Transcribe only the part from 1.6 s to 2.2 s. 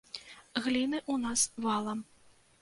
валам.